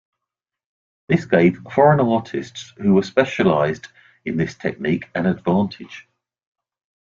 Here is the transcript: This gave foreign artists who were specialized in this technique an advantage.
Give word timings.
This 1.09 1.25
gave 1.25 1.59
foreign 1.61 1.99
artists 1.99 2.73
who 2.77 2.95
were 2.95 3.03
specialized 3.03 3.89
in 4.25 4.35
this 4.35 4.55
technique 4.55 5.07
an 5.13 5.27
advantage. 5.27 6.07